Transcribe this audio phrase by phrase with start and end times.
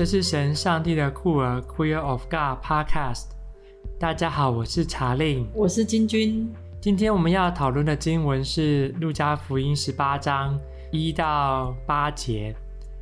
[0.00, 3.32] 这是神上帝的酷儿 Queer of God Podcast。
[3.98, 6.50] 大家好，我是查令，我是金君。
[6.80, 10.58] 今天我们要讨论的经文是路加福音十八章
[10.90, 12.56] 一到八节。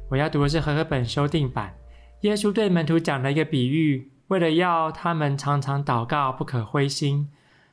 [0.08, 1.72] 我要读的是和合本修订版。
[2.22, 7.28] 耶稣对门徒讲了一个比喻，为了要他们常常祷告，不可灰心。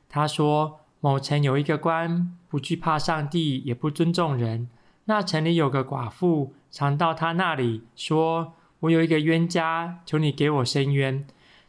[0.07, 4.69] 他说：某城有一个官，不惧怕上帝，也不尊重人。
[5.05, 11.25] 那城里有个寡妇，常到他那里说：“我有一个冤家，求你给我伸冤。”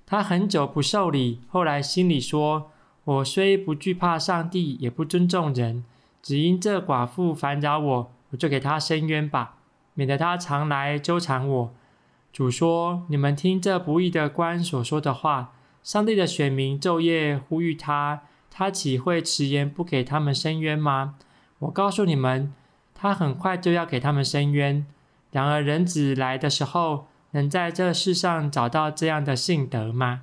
[0.07, 2.71] 他很久不受理，后来心里说
[3.05, 5.85] ：“我虽不惧怕上帝，也不尊重人，
[6.23, 9.57] 只因这寡妇烦扰我，我就给她伸冤吧，
[9.95, 11.75] 免得她常来纠缠我。”
[12.33, 15.53] 主说：“你们听这不义的官所说的话。
[15.83, 21.15] 上帝的选民昼夜呼吁他，他岂会迟延不给他们伸冤吗？
[21.61, 22.53] 我告诉你们，
[22.95, 24.85] 他很快就要给他们伸冤。
[25.37, 30.23] 然而人子来的时候，能在这世上找到这样的性德吗？”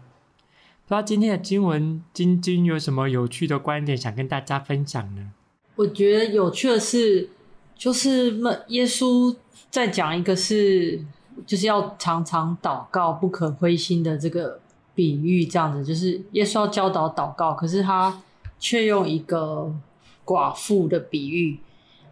[0.85, 5.31] 不知道今天的经文金君有什么有趣的观点想跟大家分享呢？
[5.75, 7.29] 我觉得有趣的是，
[7.75, 8.31] 就是
[8.67, 9.35] 耶稣
[9.69, 11.05] 在讲一个是。
[11.47, 14.59] 就是要常常祷告，不可灰心的这个
[14.93, 18.21] 比喻，这样子就是耶稣要教导祷告，可是他
[18.59, 19.73] 却用一个
[20.23, 21.59] 寡妇的比喻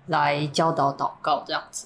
[0.08, 1.86] 来教导祷告，这样子，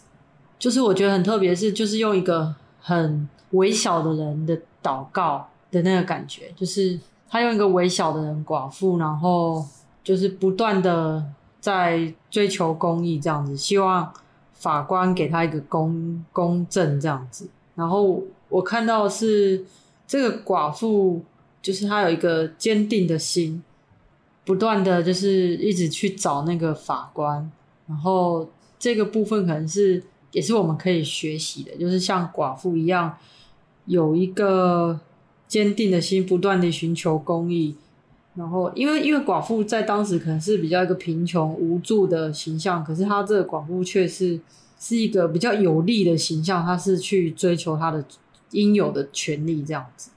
[0.58, 9.66] 就是我觉得很特别，是就是用一个很微小的人的祷告的那个感觉，就是他用一个微小的人寡妇，然后
[10.04, 11.24] 就是不断的
[11.60, 14.14] 在追求公义，这样子，希望。
[14.58, 19.64] 法官给他一个公公正这样子，然后我看到是
[20.08, 21.22] 这个寡妇，
[21.62, 23.62] 就是她有一个坚定的心，
[24.44, 27.52] 不断的就是一直去找那个法官，
[27.86, 30.02] 然后这个部分可能是
[30.36, 33.18] 也是我们可以学习的，就是像寡妇一样，
[33.86, 35.00] 有一个
[35.48, 37.74] 坚定的心，不断的寻求公益，
[38.36, 44.38] 然后因为因为寡妇在当时可能是比较一个贫穷无助的形象，可是她这个寡妇却是
[44.78, 48.04] 是一个比较有力的形象，她是去追求她的
[48.52, 50.12] 应有的权利这样子。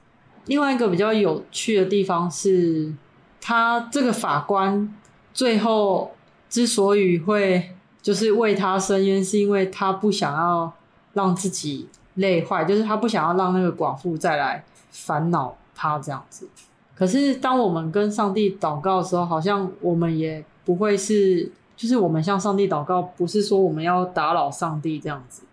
[0.47, 2.93] 另外一个比较有趣的地方是，
[3.39, 4.93] 他这个法官
[5.33, 6.11] 最后
[6.49, 7.69] 之所以会
[8.01, 10.71] 就是为他伸冤，是因为他不想要
[11.13, 16.47] 让自己累坏，就是他不想要让那个寡妇再来烦恼他这样子。
[16.95, 25.43] 可是，当我们跟上帝祷告的时候，好像我们也不会是，就是我们向上帝祷告，不是说我们要打扰上帝这样子，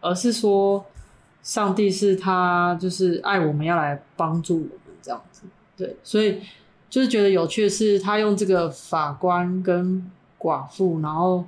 [0.00, 0.84] 而是说，
[1.42, 5.42] 上帝是他就是爱我们，要来帮助我们这样子。
[5.76, 6.40] 对，所以
[6.88, 10.08] 就是觉得有趣的是，他用这个法官跟
[10.38, 11.44] 寡妇，然后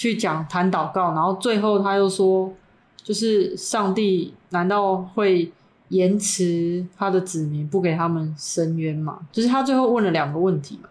[0.00, 2.50] 去讲谈祷告，然后最后他又说，
[2.96, 5.52] 就是上帝难道会？
[5.90, 9.18] 延迟他的子民不给他们伸冤吗？
[9.32, 10.88] 就是他最后问了两个问题嘛，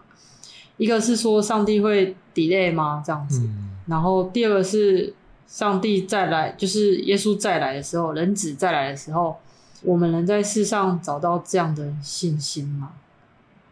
[0.76, 3.02] 一个是说上帝会 delay 吗？
[3.02, 5.14] 这样子，嗯、然后第二个是
[5.46, 9.38] 上帝再来，就是耶稣再来的时候，人子再来的时候，
[9.84, 12.92] 我们能在世上找到这样的信心吗？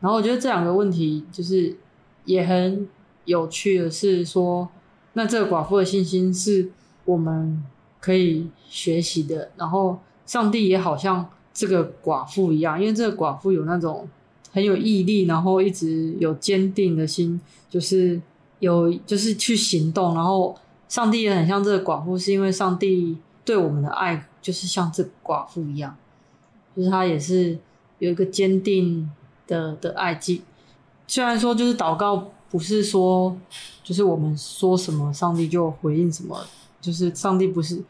[0.01, 1.77] 然后我觉得这两个问题就是
[2.25, 2.89] 也很
[3.27, 4.67] 有趣的是说，
[5.13, 6.71] 那这个寡妇的信心是
[7.05, 7.63] 我们
[8.01, 9.99] 可以学习的，然后。
[10.29, 14.07] 上帝也好像这个寡妇一样，因为这个寡妇有那种
[14.53, 18.21] 很有毅力，然后一直有坚定的心，就是
[18.59, 20.15] 有就是去行动。
[20.15, 20.55] 然后
[20.87, 25.97] 上帝也很像这个寡妇，是因为上帝对我们的爱就是像这个寡妇一样，
[26.77, 27.59] 就是他也是
[27.99, 29.11] 有一个坚定
[29.47, 30.43] 的的爱记。
[31.07, 33.37] 虽然说就是祷告不是说
[33.83, 36.45] 就是我们说什么上帝就回应什么，
[36.81, 37.83] 就是上帝不是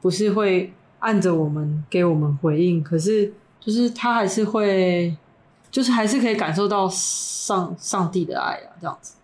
[0.00, 0.72] 不是会。
[1.02, 5.16] 按着我们给我们回应，可是就是他还是会，
[5.68, 9.16] 就是还是可以感受到上上帝的爱啊，这样子。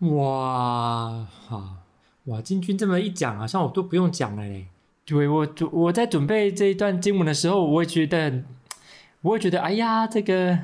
[0.00, 1.76] 哇，好
[2.24, 2.42] 哇！
[2.42, 4.66] 金君这么一讲，好像我都不用讲了嘞。
[5.04, 8.42] 对，我我在准备这一段经文的时候，我会觉得，
[9.22, 10.58] 我会觉得，哎呀，这个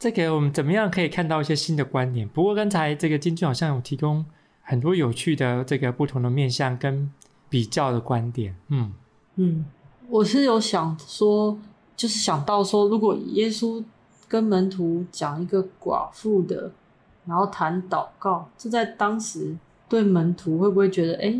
[0.00, 2.26] 这个我们怎么样可以看到一些新的观点？
[2.26, 4.24] 不过刚才这个金俊好像有提供
[4.62, 7.12] 很多有趣的这个不同的面向跟
[7.50, 8.56] 比较的观点。
[8.68, 8.94] 嗯
[9.34, 9.66] 嗯。
[10.08, 11.58] 我是有想说，
[11.94, 13.84] 就是想到说，如果耶稣
[14.26, 16.72] 跟门徒讲一个寡妇的，
[17.26, 19.54] 然后谈祷告，这在当时
[19.86, 21.30] 对门徒会不会觉得，哎、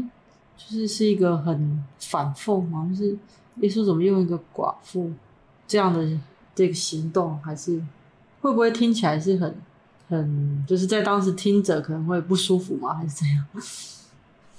[0.58, 2.86] 就是是一个很反讽吗？
[2.90, 3.16] 就是
[3.56, 5.10] 耶稣怎么用一个寡妇
[5.66, 6.06] 这样的
[6.54, 7.82] 这个行动，还是
[8.40, 9.54] 会不会听起来是很
[10.08, 12.94] 很，就是在当时听者可能会不舒服吗？
[12.94, 13.46] 还是怎样？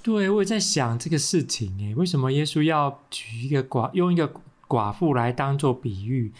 [0.02, 4.32] 对，我也在想这个事情诶，为什么耶稣要举一个寡，用一个
[4.66, 6.32] 寡妇来当做比喻，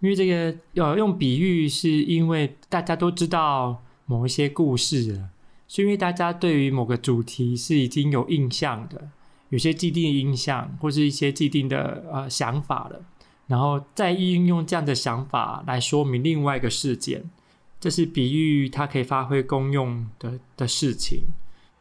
[0.00, 5.30] 因为这个呃用比喻是因为大家都知道某一些故事了，
[5.66, 9.08] 是因为大家对于某个主题是已经有印象的，
[9.48, 13.00] 有些既定印象或是一些既定的呃想法了，
[13.46, 17.30] 然后再运用这样的想法来说明另外一个事件，
[17.78, 21.24] 这是比喻它可以发挥功用的的事情。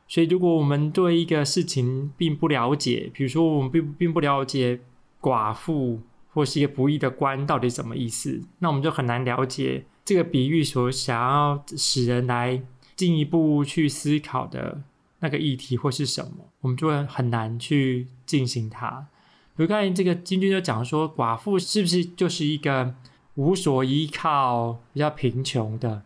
[0.08, 4.80] 所以，如果我们对一个事情并不了解，比如说我们并并不了解
[5.20, 6.00] 寡妇
[6.32, 12.62] 或是一个不义的官到底什么意思，那我们就很难了解这个比喻所想要使人来
[12.96, 14.84] 进一步去思考的
[15.22, 19.08] 那个议题或是什么，我们就会很难去进行它。
[19.56, 22.94] 比如刚才这个金句就讲说，寡妇是不是就是一个
[23.36, 26.02] 无所依靠、比较贫穷的？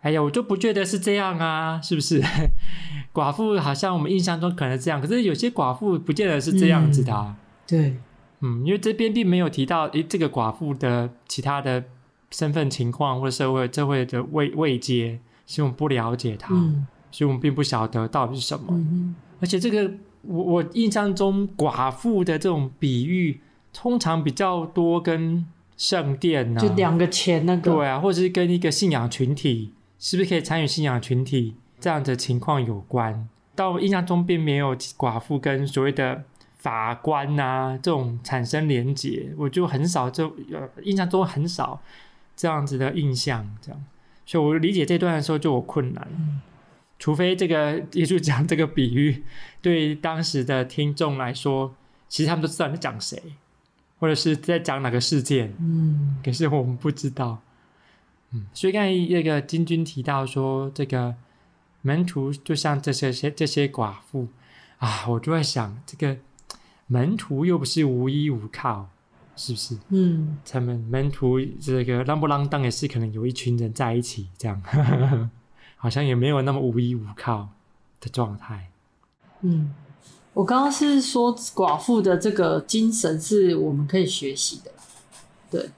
[0.00, 2.22] 哎呀，我就不觉得是这样啊，是不是？
[3.14, 7.36] 寡妇好像我们印象中可能是这样，可是有些寡妇不见得是这样子的啊。
[7.36, 7.36] 嗯，
[7.66, 7.96] 对，
[8.40, 11.84] 嗯，因为这边并没有提到诶，这个寡妇的其他的
[12.30, 18.66] 身份情况或者社会社会的位位阶，所以我们不了解他，嗯，所以我们并不晓得到底是什么。
[18.70, 19.90] 嗯，而且这个
[20.26, 23.40] 我我印象中寡妇的这种比喻，
[23.72, 29.72] 通常比较多跟圣殿呢，啊，就两个钱那个，对啊，或者是跟一个信仰群体。
[29.96, 33.26] 是不是可以参与信仰群体这样的情况有关？
[33.54, 36.24] 但我印象中并没有寡妇跟所谓的
[36.58, 41.80] 法官啊这种产生连结，我就很少就呃印象中很少
[42.36, 43.82] 这样子的印象，这样，
[44.26, 46.42] 所以我理解这段的时候就有困难，嗯、
[46.98, 49.24] 除非这个耶稣讲这个比喻
[49.60, 51.74] 对当时的听众来说，
[52.08, 53.20] 其实他们都知道你在讲谁，
[53.98, 57.40] 或者是在讲哪个事件，嗯，可是我们不知道。
[58.30, 61.14] 嗯，所以刚才那个金军提到说，这个
[61.82, 64.28] 门徒就像这些些这些寡妇
[64.78, 66.16] 啊，我就在想，这个
[66.86, 68.88] 门徒又不是无依无靠，
[69.36, 69.78] 是不是？
[69.88, 74.62] 嗯，他们门徒这个浪不浪荡也是可能有一群人在一起，这样
[75.84, 77.50] 好像也没有那么无依无靠
[78.00, 78.70] 的状态。
[79.42, 79.74] 嗯，
[80.32, 84.72] 我刚刚是说寡妇的这个精神是我们可以学习的，
[85.50, 85.68] 对。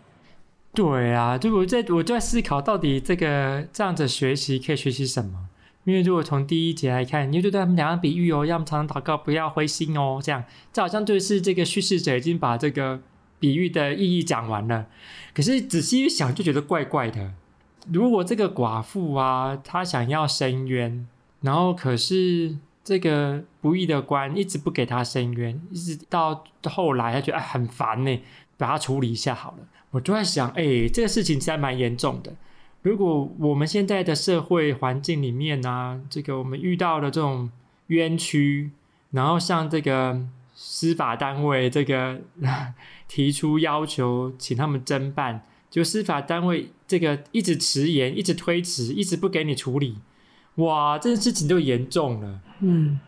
[0.72, 5.48] 对啊，就我在我就在思考，到底这个这样子学习可以学习什么？
[5.82, 13.00] 因为如果从第一节来看，你就对他们两个比喻哦，要常常祷告，不要灰心哦，这样，这好像就是这个叙事者已经把这个
[13.40, 14.86] 比喻的意义讲完了。
[15.34, 17.32] 可是仔细一想，就觉得怪怪的。
[17.92, 21.06] 如果这个寡妇啊，她想要伸冤，
[21.40, 28.20] 然后可是这个不义的官一直不给她伸冤，一直到后来，她觉得哎很烦呢，
[28.56, 29.58] 把它处理一下好了。
[29.92, 32.32] 我就在想，哎、这个事情其实还蛮严重的。
[32.82, 37.50] 如果我们现在的社会环境里面呢、啊，这个我们遇到的这种
[37.88, 38.70] 冤屈，
[39.10, 40.20] 然后像这个
[40.54, 42.20] 司法单位这个
[43.08, 45.44] 提出要求，请他们侦办，
[45.76, 49.98] 就司法单位这个一直迟延，一直推迟，一直不给你处理，
[50.54, 52.40] 哇，这件事情就严重了。
[52.60, 52.98] 嗯，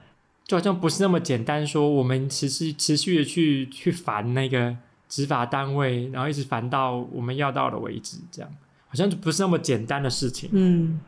[0.44, 4.76] 就好像不是那么简单，说我们持续持续的去去烦那个。
[5.08, 8.50] 执法单位，然后一直烦到我们要到了为止，这样
[8.88, 10.50] 好像就不是那么简单的事情。
[10.52, 11.00] 嗯，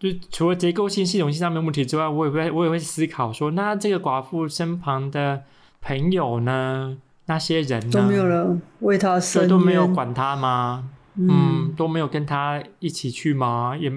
[0.00, 5.44] 就除了结构性、系统性上面问题之外，我也会我也会思考说，那这个寡妇身旁的
[5.80, 6.98] 朋友呢？
[7.26, 7.92] 那些人呢？
[7.92, 10.90] 都没有了为他生都没有管他吗？
[11.16, 13.76] 嗯，嗯，都没有跟他一起去吗？
[13.78, 13.92] 也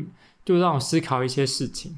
[0.46, 1.92] 就让我思考一些事情，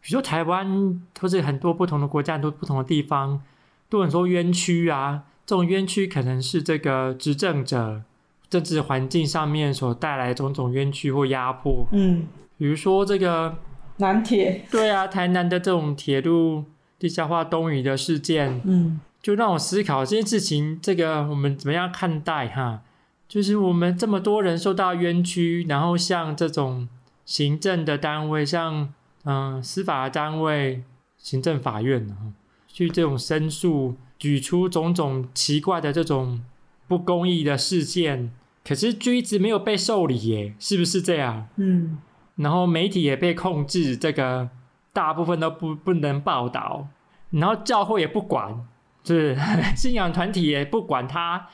[0.00, 3.40] 比如说台湾或者很多不同的国家、很多不同的地方，
[3.88, 5.22] 都很多冤屈啊。
[5.46, 8.02] 这种冤屈可能是这个执政者
[8.50, 11.86] 政治环境上面所带来的种种冤屈或压迫。
[11.92, 12.26] 嗯，
[12.58, 13.56] 比如说这个
[13.96, 16.64] 南铁，对啊，台南的这种铁路
[16.98, 22.82] 地下化东移的事件，嗯，就让我思考这件事情，这个我们怎么样看待哈？
[23.28, 26.88] 就是我们这么多人受到冤屈，然后像这种
[27.24, 28.92] 行政的单位，像
[29.24, 30.82] 嗯司法单位、
[31.18, 32.32] 行政法院啊
[32.66, 33.96] 去这种申诉。
[34.18, 36.42] 举出种种奇怪的这种
[36.88, 38.32] 不公义的事件，
[38.64, 41.46] 可是就一直没有被受理耶，是不是这样？
[41.54, 41.98] 嗯，
[42.34, 44.50] 然后媒体也被控制，这个
[44.92, 46.88] 大部分都不不能报道，
[47.30, 48.66] 然后教会也不管，
[49.04, 49.38] 是
[49.78, 51.46] 信仰团体也不管他。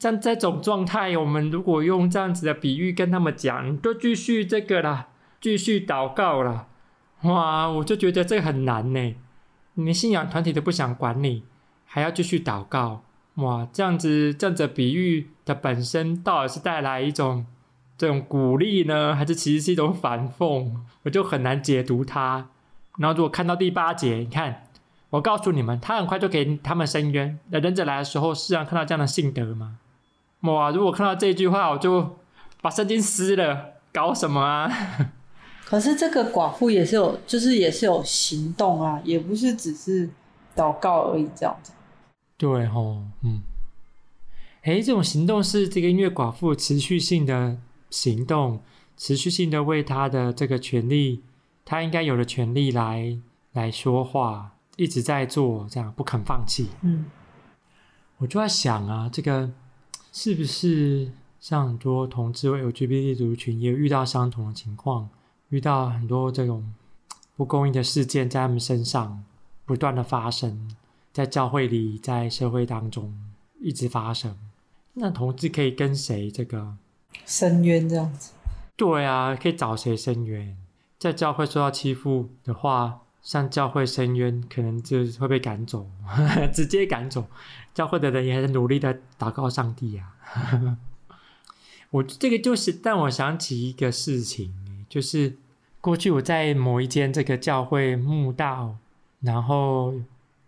[0.00, 5.06] 像这种状态，我们如果用这样子的比喻跟他们讲，都继续这个啦，
[5.40, 6.66] 继续祷告啦，
[7.22, 9.14] 哇，我就觉得这个很难呢。
[9.74, 11.44] 你信仰团体都不想管你。
[11.92, 13.02] 还要继续祷告，
[13.34, 17.44] 哇，这样子，这样子比喻的本身到底是带来一种
[17.98, 20.70] 这种鼓励呢，还是其实是一种反讽？
[21.02, 22.48] 我就很难解读它。
[22.98, 24.68] 然后如果看到第八节，你看，
[25.10, 27.40] 我告诉你们，他很快就给他们伸冤。
[27.48, 29.78] 那人子来的时候，世上看到这样的信德吗？
[30.42, 30.70] 哇！
[30.70, 32.16] 如果看到这句话，我就
[32.62, 34.70] 把圣经撕了，搞什么啊？
[35.64, 40.08] 可是这个寡妇也是有，就是也是有行动啊，也不是只是
[40.56, 41.72] 祷告而已这样子。
[42.36, 43.42] 对吼，嗯。
[44.62, 48.62] 哎，这种行动是这个音乐寡妇持续性的行动，
[48.96, 51.22] 持续性的为她的这个权利，
[51.64, 53.18] 她应该有的权利来
[53.52, 56.70] 来说话，一直在做，这样不肯放弃。
[56.82, 57.06] 嗯。
[58.18, 59.50] 我就在想啊，这个
[60.12, 65.08] 是不是像很多同志或 LGBT 族群也有遇到相同的情况，
[65.48, 66.72] 遇到很多这种
[67.36, 69.24] 不公义的事件在他们身上
[69.64, 70.74] 不断的发生，
[71.12, 73.14] 在教会里，在社会当中
[73.60, 74.36] 一直发生。
[74.94, 76.76] 那同志可以跟谁这个
[77.24, 78.32] 申冤这样子？
[78.76, 80.56] 对啊，可以找谁申冤？
[80.98, 83.02] 在教会受到欺负的话。
[83.22, 85.86] 向教会申冤，可能就会被赶走，
[86.52, 87.26] 直接赶走。
[87.74, 90.78] 教会的人也很努力的祷告上帝啊。
[91.90, 94.52] 我这个就是但我想起一个事情，
[94.88, 95.36] 就是
[95.80, 98.76] 过去我在某一间这个教会慕道，
[99.20, 99.94] 然后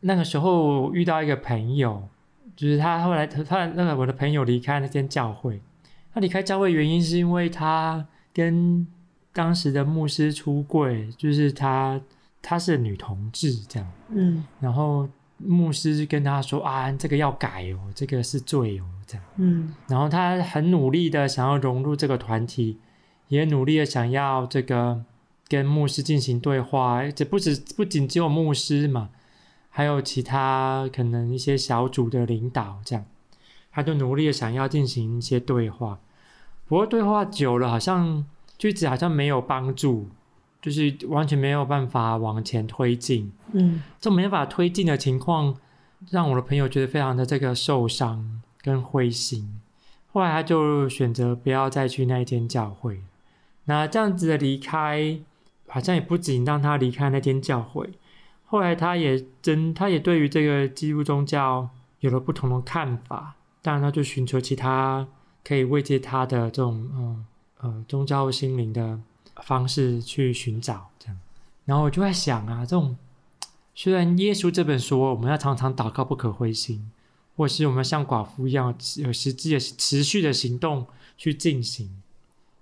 [0.01, 2.09] 那个时候遇到一个朋友，
[2.57, 5.61] 就是他后来他他那个我的朋友离开那间教会，
[6.15, 8.87] 他离开教会原因是因为他跟
[9.33, 12.01] 当时的牧师出柜，就是他。
[12.43, 15.09] 她是女同志，这样，嗯，然后
[15.39, 22.79] 牧师跟她说啊，这个要改哦，这个是罪哦，这样，嗯，然后她很努力的想要融入这个团体，
[23.29, 25.05] 也努力的想要这个
[25.47, 29.11] 跟牧师进行对话，这不止不仅只有牧师嘛，
[29.71, 33.05] 还有其他可能一些小组的领导，这样，
[33.71, 36.01] 她就努力的想要进行一些对话，
[36.67, 38.27] 不过对话久了，好像
[38.59, 40.09] 句子好像没有帮助。
[40.63, 45.57] 就是完全没有办法往前推进，嗯，这没办法推进的情况，
[46.09, 49.61] 让我的朋友觉得非常的这个受伤跟灰心。
[50.13, 53.01] 后来他就选择不要再去那一间教会。
[53.65, 55.19] 那这样子的离开，
[55.67, 57.91] 好像也不仅让他离开那间教会，
[58.45, 63.35] 后来他也真，他也对于这个基督宗教有了不同的看法。
[63.63, 65.09] 当然，他就寻求其他
[65.43, 67.27] 可以慰藉他的这种，嗯
[67.61, 69.01] 呃，宗教心灵的。
[69.37, 71.19] 方式去寻找这样，
[71.65, 72.97] 然后我就在想啊，这种
[73.75, 76.91] 虽然耶稣这本书我们要常常祷告不可灰心，
[77.37, 80.87] 或是我们像寡妇一样有实际的持续的行动
[81.17, 82.03] 去进行，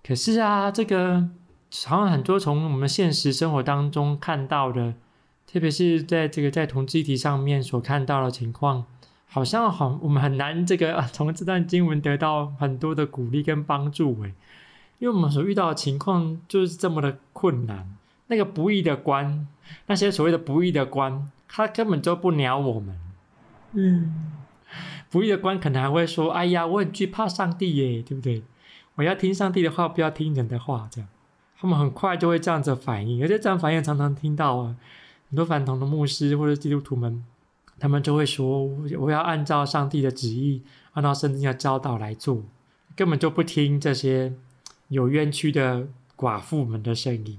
[0.04, 1.28] 可是啊，这个
[1.86, 4.94] 好像很多从我们现实生活当中看到的，
[5.46, 8.86] 特别是在这个在同志议题上面所看到的情况，
[9.26, 14.32] 好像好我们很难这个从这段经文得到很多的鼓励跟帮助诶。
[15.00, 19.48] 因为我们所遇到的情况就是这么的困难，那个不义的官，
[19.86, 23.00] 那些所谓的不义的官，他根本就不鸟我们。
[23.72, 24.30] 嗯，
[25.10, 28.42] 不义的官可能还会说：“哎呀，我很惧怕上帝耶，对不对？
[28.96, 31.08] 我要听上帝的话，不要听人的话。”这样，
[31.58, 34.76] 他们很快就会这样子反应，而且这样反应常常听到啊，
[35.30, 37.24] 很多反同的牧师或者基督徒们，
[37.78, 38.64] 他们就会说
[39.00, 42.42] ：“我要按照上帝的旨意，按照圣经的教导来做，
[42.94, 44.34] 根本就不听这些。”
[44.90, 47.38] 有冤屈的寡妇们的声音，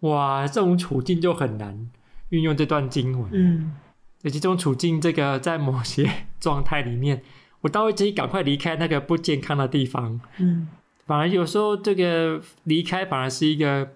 [0.00, 1.88] 哇，这种处境就很难
[2.30, 3.30] 运用这段经文。
[3.32, 3.76] 嗯，
[4.24, 6.10] 而且这种处境，这个在某些
[6.40, 7.22] 状态里面，
[7.60, 10.20] 我倒会建议赶快离开那个不健康的地方。
[10.38, 10.68] 嗯，
[11.04, 13.92] 反而有时候这个离开反而是一个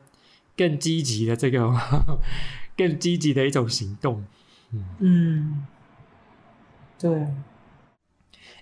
[0.56, 1.74] 更积极的这个
[2.76, 4.24] 更积极的一种行动。
[4.72, 5.66] 嗯，嗯
[6.98, 7.26] 对。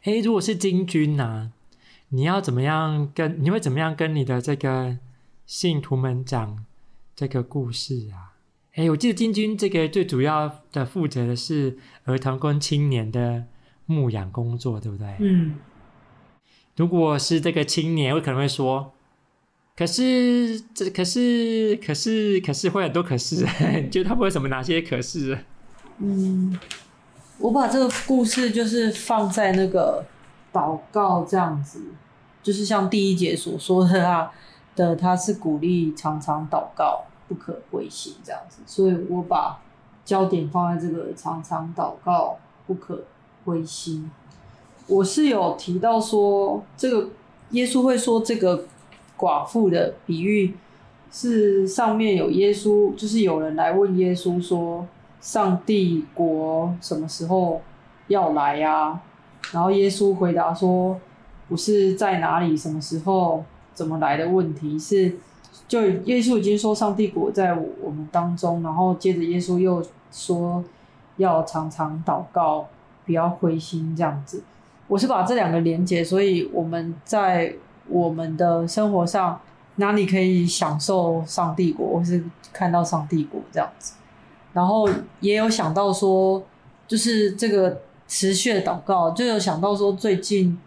[0.04, 1.50] 哎，如果是金军呢、啊？
[2.11, 4.97] 你要怎么样跟你会怎么样跟你的这个
[5.45, 6.65] 信徒们讲
[7.15, 8.33] 这个故事啊？
[8.75, 13.45] 哎，我记得金军这个最主要的负责的是儿童跟青年的
[13.85, 15.17] 牧养工作，对不对？
[15.19, 15.57] 嗯。
[16.77, 18.95] 如果是这个青年，我可能会说，
[19.77, 23.45] 可是这可是可是可是会很多可是，
[23.83, 25.38] 你觉得他会有什么哪些可是？
[25.99, 26.59] 嗯，
[27.38, 30.07] 我把这个故事就是放在那个。
[30.52, 31.83] 祷告这样子，
[32.43, 34.33] 就是像第一节所说的啊
[34.75, 38.62] 的，他是鼓励常常祷告，不可灰心这样子。
[38.67, 39.61] 所以我把
[40.05, 43.05] 焦点放在这个常常祷告，不可
[43.45, 44.11] 灰心。
[44.87, 47.11] 我是有提到说，这个
[47.50, 48.64] 耶稣会说这个
[49.19, 50.57] 寡妇的比喻
[51.11, 54.87] 是上面有耶稣，就是有人来问耶稣说，
[55.21, 57.61] 上帝国什么时候
[58.07, 58.99] 要来呀？
[59.52, 60.99] 然后耶稣回答说
[61.49, 65.16] ：“不是在哪里、什么时候、怎么来的问题，是
[65.66, 68.62] 就耶稣已经说上帝国在我们当中。
[68.62, 70.62] 然后接着耶稣又说
[71.16, 72.66] 要常常祷告，
[73.07, 74.42] 不要灰心这样子。
[74.87, 77.54] 我是把这两个连接，所以我们在
[77.88, 79.40] 我们的生活上
[79.76, 83.95] 哪里可以享受上帝国，或是看到上帝国这样子。
[84.52, 84.88] 然后
[85.21, 86.42] 也有想到说，
[86.87, 90.59] 就是这个持续的祷告，就有想到说，最近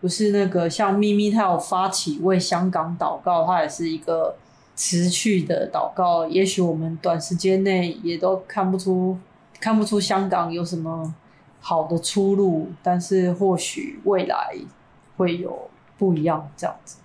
[0.00, 4.34] 不是那个像咪咪，他有发起为香港祷告，他也是一个
[4.74, 6.26] 持续的祷告。
[6.26, 9.18] 也许我们短时间内也都看不出
[9.60, 11.14] 看不出香港有什么
[11.60, 14.56] 好的出路，但是或许未来
[15.16, 16.96] 会有不一样这样子。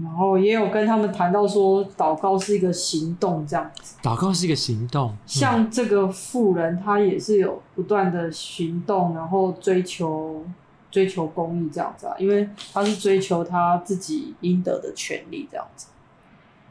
[0.00, 3.96] 然后也有跟他们谈到说，祷告是一个行动，这样子。
[4.00, 10.44] 祷告是一个行动，像这个富人，他也是有不断的行动，然后追求
[10.88, 15.88] 追求公益这样子啊，因为他是追求他自己应得的权利这样子。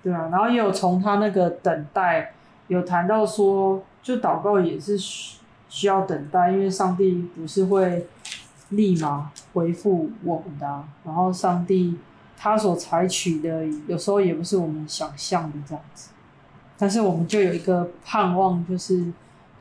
[0.01, 2.34] 对啊，然后也有从他那个等待，
[2.67, 8.07] 有谈到说，就祷告也是需需要等待，因为上帝不是会
[8.69, 11.98] 立马回复我们的啊，然后上帝。
[12.39, 16.12] 他所采取的有时候也不是我们想象的这样子，
[16.77, 19.12] 但是我们就有一个盼望，就是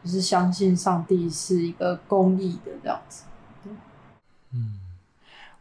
[0.05, 3.25] 就是相信上帝是一个公义的这样子。
[4.53, 4.79] 嗯，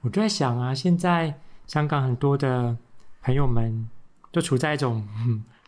[0.01, 2.77] 我就在想啊，现在香港很多的
[3.23, 3.89] 朋友们
[4.31, 5.07] 都处在一种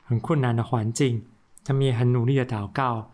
[0.05, 1.25] 很困难的环境，
[1.63, 3.09] 他们也很努力的祷告，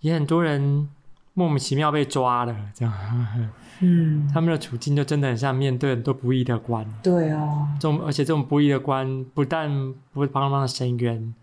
[0.00, 0.88] 也很多人
[1.34, 3.50] 莫名其妙被抓了这样。
[3.80, 6.86] 嗯，他们的处境就真的很像面对很多不义的关。
[7.02, 11.34] 对啊，这种而且这种不义的关不但不帮他们伸冤，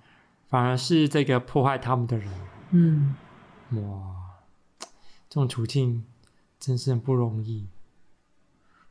[0.48, 2.30] 反而是这个破坏他们的人。
[2.72, 3.16] 嗯，
[3.72, 4.16] 哇，
[5.30, 6.06] 这种处境
[6.58, 7.68] 真是很不容易。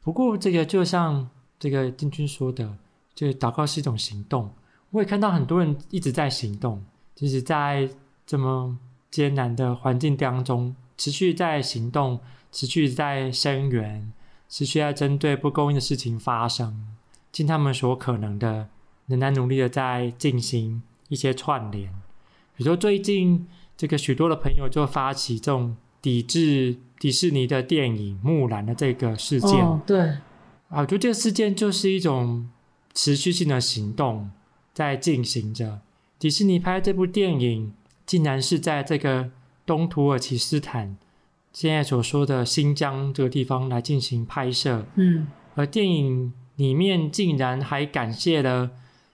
[0.03, 2.77] 不过这个就像这个金军说的，
[3.15, 4.53] 就祷告是一种行动。
[4.91, 7.89] 我也看到很多人一直在行动，就是在
[8.27, 8.79] 这么
[9.11, 12.21] 艰难的环境当中持续在行动。
[12.53, 14.13] 持续在声援，
[14.49, 16.85] 持续在针对不公义的事情发生，
[17.31, 18.69] 尽他们所可能的，
[19.07, 21.93] 仍然努力的在进行一些串联。
[22.57, 29.65] 比如说最近这个许多的朋友就发起这种抵制迪士尼的电影《木兰》的这个事件。
[29.65, 32.51] 哦，对，啊，我觉得这个事件就是一种
[32.93, 34.29] 持续性的行动
[34.75, 35.83] 在进行着。
[36.19, 37.73] 迪士尼拍这部电影，
[38.05, 39.31] 竟然是在这个
[39.71, 40.97] 东土耳其斯坦。
[41.53, 48.73] 现在所说的新疆这个地方来进行拍摄，嗯，而电影里面竟然还感谢了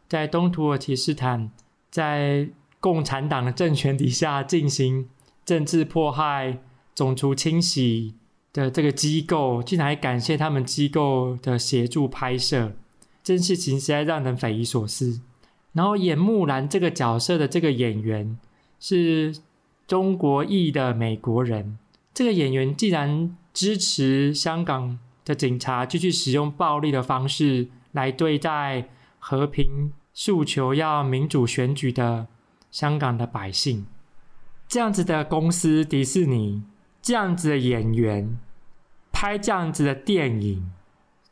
[0.08, 1.50] 在东土耳其斯坦
[1.90, 2.48] 在
[2.80, 5.10] 共产党的政权底下进行
[5.44, 6.58] 政治迫害、
[6.94, 8.14] 种族清洗
[8.54, 12.72] 的这个机构，竟然还感谢他们机构的协助拍摄，
[13.22, 15.20] 这件事情实在让人匪夷所思。
[15.74, 18.38] 然后演木兰这个角色的这个演员
[18.80, 19.36] 是
[19.86, 21.78] 中国裔的美国人。
[22.12, 32.26] 这个演员既然支持香港的警察继续使用暴力的方式来对待和平诉求、要民主选举的
[32.70, 33.84] 香港的百姓，
[34.66, 36.62] 这样子的公司迪士尼，
[37.02, 38.38] 这样子的演员
[39.12, 40.70] 拍这样子的电影，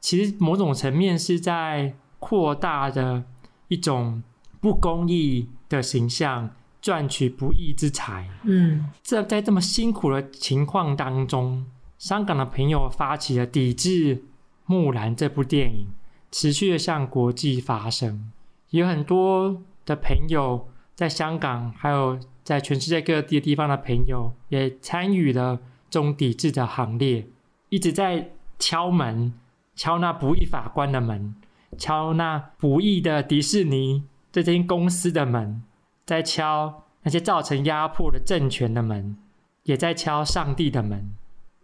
[0.01, 3.25] 其实某种层面是在扩大的
[3.69, 4.23] 一种
[4.61, 6.55] 不公义的形象。
[6.85, 11.65] 赚取不义之财，嗯，这在这么辛苦的情况当中，
[11.97, 14.17] 香港的朋友发起了抵制
[14.67, 15.87] 《木兰》这部电影，
[16.31, 18.31] 持续的向国际发声。
[18.69, 27.27] 有很多的朋友在香港，还有在全世界各地的地方的朋友，也参与了这种抵制的行列，
[27.71, 29.33] 一直在敲门，
[29.75, 31.35] 敲那不义法官的门，
[31.79, 35.63] 敲那不义的迪士尼这间公司的门。
[36.05, 39.17] 在敲那些造成压迫的政权的门，
[39.65, 41.11] 也在敲上帝的门，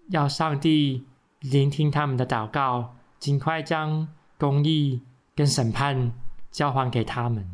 [0.09, 1.05] 要上帝
[1.41, 5.01] 聆听他们的祷告，尽快将公义
[5.35, 6.13] 跟审判
[6.51, 7.49] 交还给他们。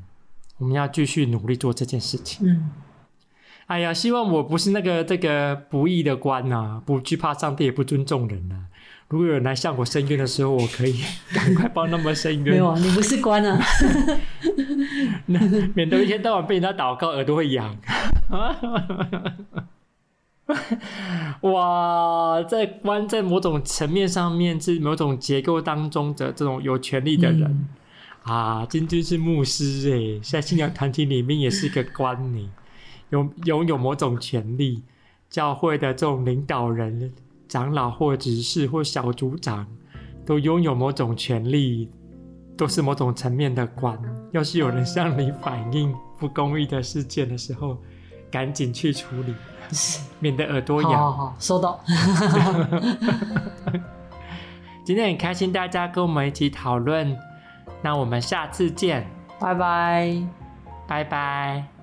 [0.58, 2.48] 我们要继续努力做这件事情。
[2.48, 2.70] 嗯，
[3.66, 8.64] 哎呀，希望我不是那个这个不义的官呐、啊，不惧怕上帝，也不尊重人呐、啊。
[9.08, 11.00] 如果有人来向我申冤的时候，我可以
[11.32, 12.54] 赶快帮他们申冤。
[12.54, 13.56] 没有啊，你不是官啊，
[14.56, 14.64] 那
[15.74, 17.76] 免得一天到晚被人家祷告，耳朵会痒。
[21.42, 27.68] 哇，在关在某种层面上面是某种结构当中的这种有权利的人、嗯、
[28.22, 32.50] 啊，金军是牧师哎，在信仰团体里面也是个官呢，
[33.10, 34.82] 有拥有某种权利，
[35.28, 37.12] 教会的这种领导人。
[37.48, 39.68] 长老或执事或小组长，
[40.24, 41.88] 都拥有某种权利，
[42.56, 43.98] 都是某种层面的官。
[44.32, 47.78] 要是有人向你反映不公义的事件的时候，
[48.30, 49.34] 赶紧去处理，
[50.18, 50.92] 免得耳朵痒。
[50.92, 51.80] 好好好，收到。
[54.84, 57.16] 今天很开心大家跟我们一起讨论，
[57.82, 59.04] 那我们下次见，
[59.40, 60.22] 拜拜，
[60.86, 61.75] 拜拜。